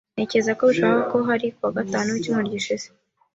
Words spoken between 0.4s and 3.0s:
ko bishoboka ko hari kuwagatanu wicyumweru gishize.